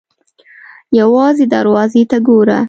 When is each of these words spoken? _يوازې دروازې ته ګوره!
_يوازې 0.99 1.45
دروازې 1.53 2.03
ته 2.09 2.17
ګوره! 2.27 2.59